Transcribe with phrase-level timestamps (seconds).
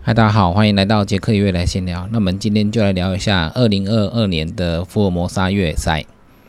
[0.00, 2.08] 嗨，大家好，欢迎来到杰克月来闲聊。
[2.10, 6.04] 那我们今天就来聊一下二零二二年的福尔摩沙越野赛。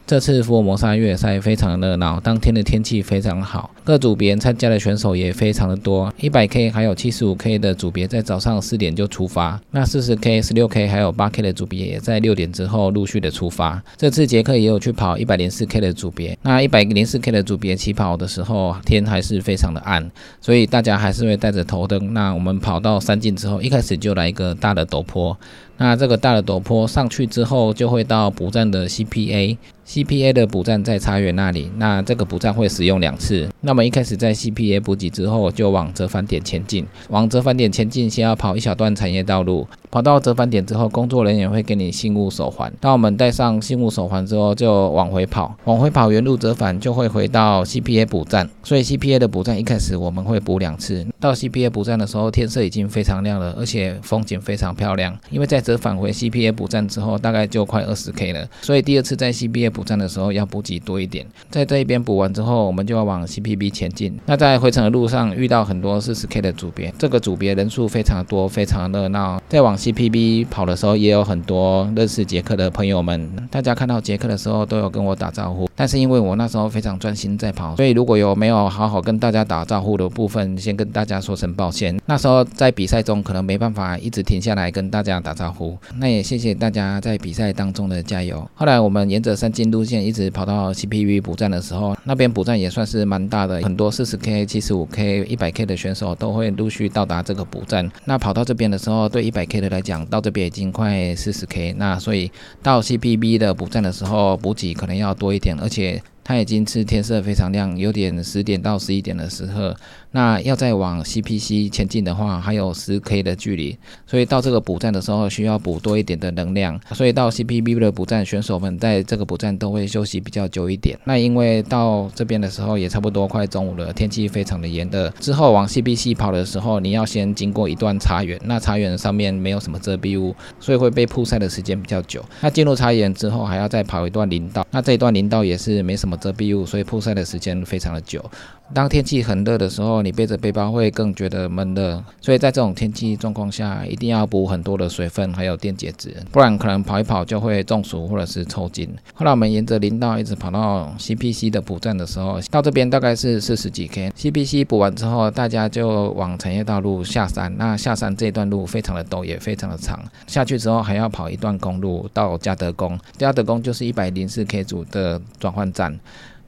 [0.10, 6.12] 这次福尔摩沙越野赛非常热闹，当天的天气非常好，各组别参加的选手也非常的多。
[6.20, 13.80] 一百 K 还有七十五 K 的组别在早上四点就出发，那四十 K、十六 K 还有八 K 的组别也在六点之后陆续的出发。
[13.98, 20.10] 这次杰克也有去跑一百零四 K 的组别，那一百零四 K 的组别起跑的时候天还是非常的暗，
[20.42, 22.16] 所以大家还是会带着头灯。
[22.16, 25.38] 那我们跑到山径之后，一开始就来一个大的陡坡。
[25.80, 31.72] 那这个大的陡坡上去之后，就会到补站的 CPA，CPA 的补站在茶园那里。
[31.78, 33.48] 那这个补站会使用两次。
[33.62, 36.86] 那么一开始在 CPA 补给之后，就往折返点前进。
[37.08, 39.66] 往折返点前进，先要跑一小段产业道路。
[39.92, 42.72] 跑到折返点之后，工作人员会给你信物手环。
[42.80, 45.56] 当我们戴上信物手环之后，就往回跑。
[45.64, 48.48] 往回跑，原路折返就会回到 CPA 补站。
[48.62, 51.08] 所以 CPA 的补站一开始我们会补两次。
[51.20, 55.18] 到 CPA 补站的时候，天色已经非常亮了，而且风景非常漂亮。
[55.32, 58.48] 因为在折返回 CPA 补站之后，大概就快二十 K 了。
[58.60, 61.24] 所以第二次在 CPA 补站的时候要补给多一点。
[61.52, 64.20] 在这一边补完之后，我们就要往 CPB 前进。
[64.26, 69.40] 那在回程的路上遇到很多四十 K 的组别，这个组别人数非常多，非常热闹。
[69.48, 73.30] 在往 CPB 跑的时候，也有很多认识杰克的朋友们。
[73.52, 75.70] 大家看到杰克的时候，都有跟我打招呼。
[75.76, 81.96] 但是因为我那时候非常专心在跑，所以如果有没有好好跟大家打招呼的部分，先跟大家说声抱歉。
[82.08, 85.59] 那时候在比赛中可能没办法一直停下来跟大家打招呼。
[85.98, 88.48] 那也谢谢大家在比赛当中的加油。
[88.54, 97.90] 后来我们沿着山径路线一直跑到 CPV 补站的时候，那边补站也算是蛮大的，很多四十 K、七十五 K、一百 K 的选手都会陆续到达这个补站。
[98.06, 101.74] 那跑到这边的时候，对一百 K 的来讲，到这边已经快四十 K。
[101.78, 109.74] 那所以到 CPV 的补站的时候，补给可能要多一点，而且它已经是天色非常亮，有点十点到十一点的时候。
[110.12, 120.98] 那要再往 CPC 前进的话，还有十 K 的距离，所以到这个补站的时候需要补多一点的能量，所以到 CPB 的补站，选手们在这个补站都会休息比较久一点。
[121.04, 125.10] 那因为到这边的时候也差不多快中午了，天气非常的炎热。
[125.20, 132.24] 之后往 CPC 跑的时候，你要先经过一段茶园，那茶园上面没有什么遮蔽物，所以会被曝晒的时间比较久。
[132.42, 138.24] 那进入茶园之后，还要再跑一段林道，那这一段林道也是没什么遮蔽物，所以曝晒的时间非常的久。
[138.72, 148.88] 当天气很热的时候，你背着背包会更觉得闷热，所以在这种天气状况下，一定要补很多的水分，还有电解质，不然可能跑一跑就会中暑或者是抽筋。
[149.16, 157.52] 后来我们沿着林道一直跑到 CPC 的补站的时候，到这边大概是四十几 K，CPC 补完之后，大家就往产业道路下山。
[157.58, 166.00] 那下山这段路非常的陡，也非常的长，下去之后还要跑一段公路到嘉德宫，嘉德宫就是一百零四 K 组的转换站。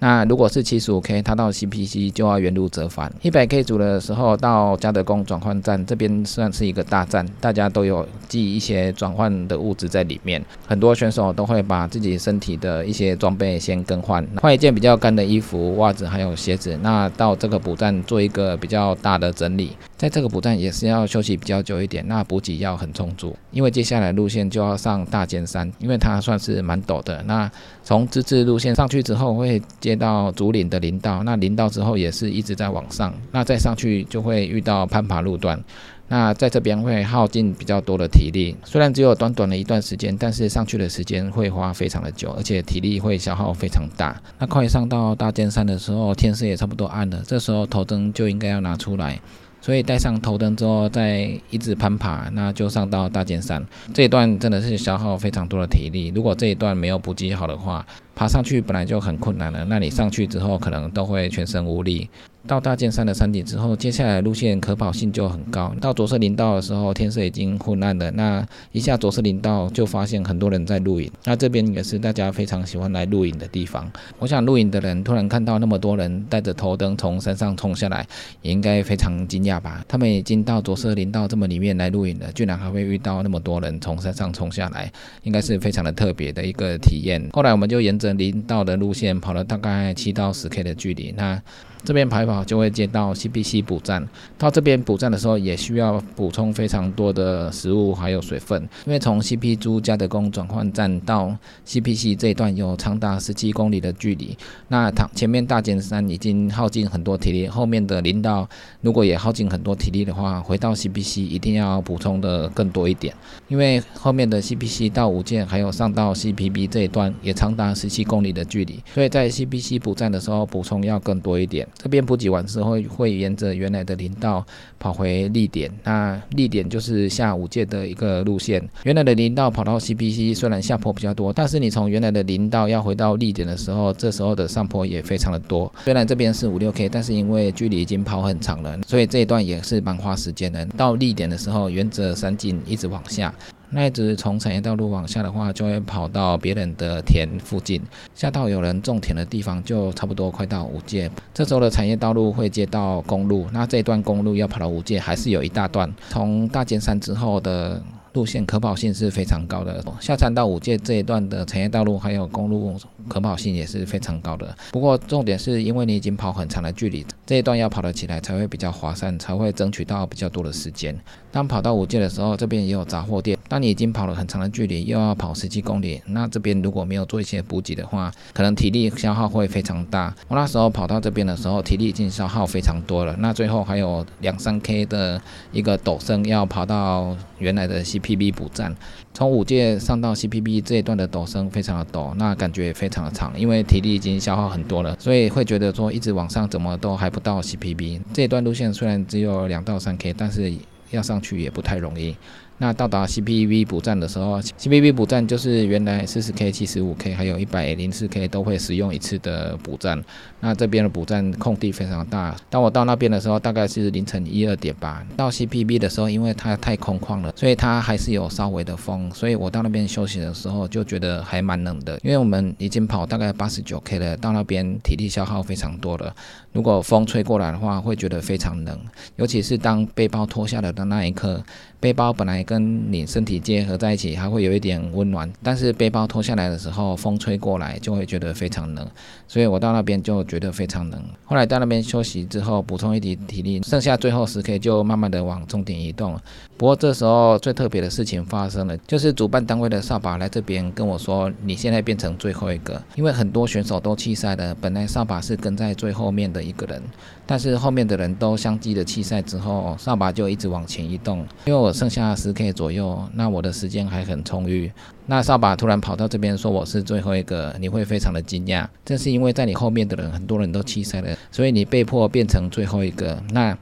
[0.04, 3.14] 那如果是七十五 K，它到 CPC 就要原路折返。
[3.22, 10.44] 一百 K 组的时候到嘉德宫转换站，这边算是一个大站，大家都有寄一些转换的物资在里面。
[10.68, 16.76] 很多选手都会把自己身体的一些装备先更换，换一件比较干的衣服、袜子还有鞋子。
[16.82, 27.22] 那到这个补站做一个比较大的整理，在这个补站也是要休息比较久一点，那补给要很充足，因为接下来路线就要上大尖山，因为它算是蛮陡的。
[27.28, 27.48] 那
[27.84, 29.62] 从自治路线上去之后会。
[29.80, 35.62] 接到竹林的林道，那林道之后也是一直在往上，那再上去就会遇到攀爬路段，
[36.08, 38.56] 那在这边会耗尽比较多的体力。
[38.64, 44.20] 虽然只有短短的一段时间，但是上去的时间会花非常的久，而且体力会消耗非常大。
[44.40, 49.20] 那快上到大尖山的时候，天色也差不多暗了，这时候头灯就应该要拿出来。
[49.62, 53.64] 所以带上头灯之后，再一直攀爬，那就上到大尖山。
[53.94, 56.12] 这一段真的是消耗非常多的体力。
[56.16, 57.86] 如果这一段没有补给好的话，
[58.22, 62.08] 爬上去本来就很困难了，那你上去之后可能都会全身无力。
[62.48, 65.72] 到大剑山的山顶之后，接下来路线可跑性就很高。
[65.80, 68.10] 到左色林道的时候，天色已经昏暗了。
[68.12, 71.12] 那一下左色林道就发现很多人在露营。
[71.24, 73.92] 那这边也是大家非常喜欢来露营的地方。
[74.18, 78.08] 我想露营的人突然看到那么多人带着头灯从山上冲下来，
[78.42, 79.86] 也应该非常惊讶吧？
[79.88, 84.92] 他们已经到左色林道这么里面来露营了，居然还会遇到那么多人从山上冲下来，
[85.22, 87.24] 应该是非常的特别的一个体验。
[87.34, 91.14] 后来我们就沿着林道的路线跑了大概七到十 K 的距离。
[91.16, 91.42] 那
[91.84, 94.08] 这边排跑就会接到 CPC 补站，
[94.38, 101.36] 到这边补站的时候也需要补充非常多的食物还有水分，因为从 CP 珠加德宫转换站到
[101.66, 104.38] CPC 这一段有长达十七公里的距离，
[104.68, 108.48] 那它前面大尖山已经耗尽很多体力，后面的林道
[108.82, 113.16] 如果也耗尽很多体力的话，回到 CPC 一定要补充的更多一点，
[113.48, 121.68] 因为后面的 CPC 到五剑还有上到 CPB 这一段也长达十七公里的距离，所以在 CPC 补站的时候补充要更多一点。
[121.78, 124.46] 这边补给完之后会沿着原来的林道
[124.80, 125.72] 跑回立点。
[125.84, 128.62] 那立点就是下五界的一个路线。
[128.84, 135.72] 原来的林道跑到 CPC 虽然下坡比较多，但是你从原来的林道要回到立点的时候，这时候的上坡也非常的多。
[135.84, 140.66] 虽然这边是五六 K，但是因为距离已经跑很长了，所以这一段也是蛮花时间的。
[140.78, 143.34] 到立点的时候，沿着山径一直往下。
[143.72, 147.82] 那一直从产业道路往下的话，就会跑到别人的田附近，
[148.14, 151.10] 下到有人种田的地方，就差不多快到五界。
[151.34, 155.92] 这时候的产业道路会接到公路，那这一段公路要跑到五界，还是有一大段。
[156.10, 157.82] 从大尖山之后的。
[158.14, 162.78] 路线可跑性是非常高的，下山到五界这一段的产业道路还有公路
[163.08, 164.54] 可跑性也是非常高的。
[164.74, 170.94] 不过重点是因为你已经跑很长的距离，这一段要跑得起来才会比较划算，才会争取到比较多的时间。
[171.32, 173.38] 当跑到五界的时候，这边也有杂货店。
[173.48, 180.14] 当你已经跑了很长的距离，又要跑十几公里，那这边如果没有做一些补给的话，可能体力消耗会非常大。
[180.28, 183.16] 我那时候跑到这边的时候，体力已经消耗非常多了。
[183.20, 185.22] 那最后还有两三 K 的
[185.54, 188.76] 一个陡升，要跑到原来的 CPB 补站。
[189.14, 200.54] 从五界上到 CPB 这一段的陡升非常的陡，那感觉也非常的长，因为体力已经消耗很多了，所以会觉得说一直往上怎么都还不到 CPB 这一段路线，虽然只有两到三 K，但是。
[200.92, 202.14] 要上去也不太容易。
[202.62, 210.00] 那到达 CPV 补站的时候，CPV 补站就是原来四十 K、七十五 K 还有一百零四 K 都会使用一次的补站。
[210.42, 212.36] 那这边的补站空地非常大。
[212.52, 215.04] 当我到那边的时候，大概是凌晨一二点吧。
[215.18, 219.10] 到 CPV 的时候，因为它太空旷了，所以它还是有稍微的风。
[219.12, 222.00] 所以我到那边休息的时候就觉得还蛮冷的。
[222.04, 226.16] 因为我们已经跑大概八十九 K 了，到那边体力消耗非常多了。
[226.54, 228.80] 如果风吹过来的话，会觉得非常冷，
[229.16, 231.44] 尤其是当背包脱下来的那一刻。
[231.80, 238.86] 背包本来跟你身体结合在一起，还会有一点温暖，但是背包脱下来的时候，风吹过来就会觉得非常冷，
[239.26, 241.02] 所以我到那边就觉得非常冷。
[241.24, 246.20] 后来到那边休息之后，补充一点体力，剩下最后十 K 就慢慢的往终点移动。
[246.58, 256.82] 不过这时候最特别的事情发生了，就是主办单位的扫把来这边跟我说，你现在变成最后一个，因为很多选手都弃赛了，本来扫把是跟在最后面的一个人，
[257.26, 261.72] 但是后面的人都相继的弃赛之后，扫把就一直往前移动，因为我。
[261.72, 264.72] 剩下十 K 左右，那我的时间还很充裕。
[265.06, 268.66] 那扫把突然跑到这边说我是最后一个，你会非常的惊讶。
[268.86, 273.22] 这是因为在你后面的人很多人都弃赛了，所以你被迫变成最后一个。
[273.34, 273.58] 那。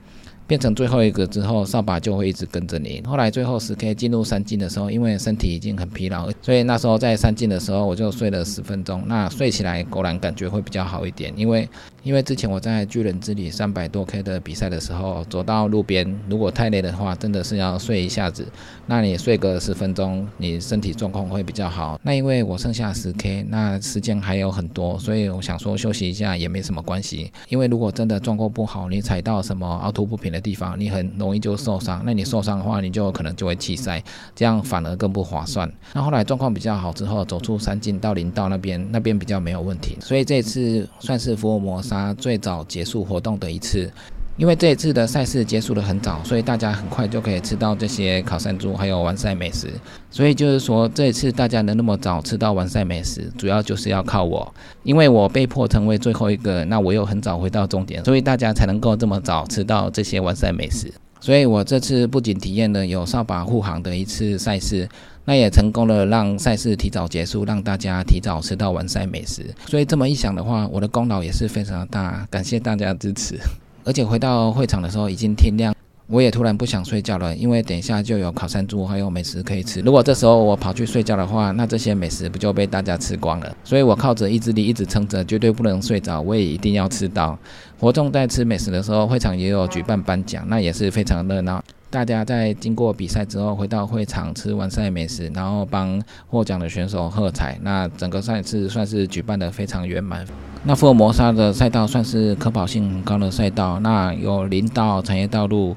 [0.47, 2.99] 变成最后一个之后，扫把就会一直跟着你。
[3.05, 9.03] 后来最后十 K 进入三进的时候，因为身体已经很疲劳，所以那时候在三进的时候我就睡了十分钟。
[9.05, 11.69] 那睡起来果然感觉会比较好一点，因为
[12.03, 18.47] 因为之前我在巨人之旅三百多 K 的比赛的时候，走到路边如果太累的话，真的是要睡一下子。
[18.87, 21.99] 那你睡个十分钟，你身体状况会比较好。
[22.01, 27.31] 那因为我剩下十 K，那时间还有很多，所以我想说休息一下也没什么关系。
[27.49, 30.39] 因为如果真的状况不好，你踩到什么凹凸不平的。
[30.41, 34.01] 地方你很容易就受伤，那你受伤的话，你就可能就会弃赛，
[34.33, 35.69] 这样反而更不划算。
[35.93, 43.91] 那后来状况比较好之后，走出山径到林道那边，那边比较没有问题，所以这次算是福尔摩斯沙最早结束活动的一次。
[44.37, 49.67] 因为这一次的赛事结束的很早，所以大家很快就可以吃到这些烤山猪还有完赛美食。
[50.09, 54.53] 所以就是说，这一次大家能那么早吃到完赛美食，主要就是要靠我，
[54.83, 60.89] 因为我被迫成为最后一个，那我又很早回到终点，所以大家才能够这么早吃到这些完赛美食。
[61.21, 64.87] 所以我这次不仅体验了有扫把护航的一次赛事，
[65.25, 69.45] 那也成功了让赛事提早结束，让大家提早吃到完赛美食。
[69.67, 73.35] 所以这么一想的话，我的功劳也是非常的大，感谢大家支持。
[73.83, 75.73] 而且回到会场的时候已经天亮，
[76.11, 79.79] 我也突然不想睡觉了，因为等一下就有烤山猪还有美食可以吃。
[79.81, 83.55] 如果这时候我跑去睡觉的话，那这些美食不就被大家吃光了？
[83.63, 87.37] 所以我靠着意志力一直撑着，绝对不能睡着，我也一定要吃到。
[87.79, 91.63] 活动在吃美食的时候，会场也有举办颁奖，那也是非常热闹。
[91.91, 97.57] 大家在经过比赛之后，回到会场吃完赛美食，然后帮获奖的选手喝彩。
[97.61, 100.25] 那整个赛事算是举办的非常圆满。
[100.63, 105.75] 那福尔摩沙的赛道算是可跑性很高的赛道，那有林道、产业道路，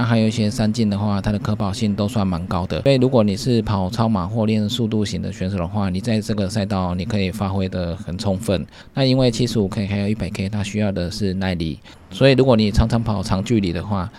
[0.00, 2.80] 那还有一些三进的话，它的可跑性都算蛮高的。
[2.80, 8.66] 所以如果你是跑超马或练速度型的选手的话，你在这个赛道你可以发挥的很充分。
[8.94, 11.78] 那因为七十五 K 还有一百 K，它需要的是耐力，
[12.10, 14.10] 所以如果你常常跑长距离的话，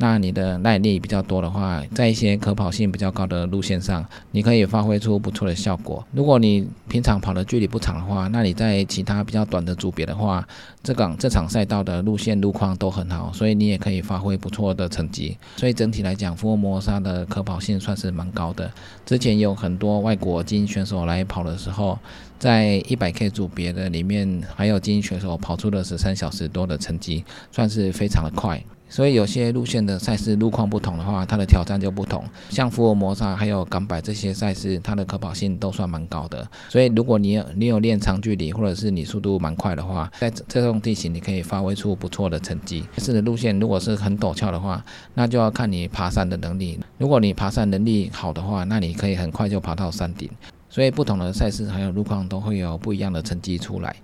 [0.00, 6.02] 那你的耐力比较多的话，在一些可跑性比较高的路线上，你可以发挥出不错的效果。
[6.12, 10.42] 如果你平常跑的距离不长的话，那你在其他比较短的组别的话，
[10.82, 15.36] 这港这场赛道的路线路况都很好，所以你也可以发挥不错的成绩。
[15.58, 18.72] 所以整体来讲，福尔摩沙的可跑性算是蛮高的。
[19.04, 21.98] 之前有很多外国精英选手来跑的时候，
[22.38, 28.64] 在一百 K 组别的里面，还有精英选手跑出了十三小时多的成绩，算是非常的快。
[28.90, 32.22] 所以有些路线的赛事路况不同的话，它的挑战就不同。
[32.50, 36.46] 像福尔摩沙还有港百这些赛事，它的可跑性都算蛮高的。
[36.68, 42.82] 所以如果你有你有练长距离，或者是你速度蛮快的话，在这种地形你可以发挥出不错的成绩。
[42.96, 46.80] 赛事的路线如果是很陡峭的话，那就要看你爬山的能力。
[46.98, 50.28] 如果你爬山能力好的话，那你可以很快就爬到山顶。
[50.68, 53.94] 所以不同的赛事还有路况都会有不一样的成绩出来。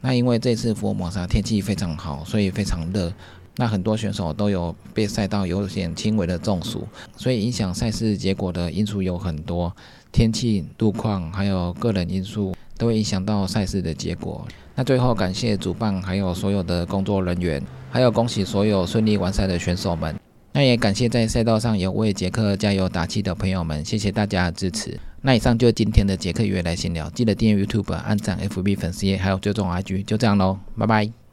[0.00, 3.12] 那因为这次福尔摩沙天气非常好，所以非常热。
[3.56, 6.86] 那很多选手都有被赛道有点轻微的中暑，
[7.16, 9.74] 所以影响赛事结果的因素有很多，
[10.12, 14.46] 天气、路况还有个人因素都会影响到赛事的结果。
[14.74, 20.14] 那最后感谢主办还有所有的工作人员，还有恭喜所有顺利完赛的选手们。
[20.52, 24.98] 那也感谢在赛道上有为杰克加油打气的朋友们，谢谢大家的支持。
[25.22, 31.25] 那以上就是今天的杰克约来闲聊，记得订阅 YouTube、按赞 FB 粉丝页，还有追踪 IG，就这样喽，拜拜。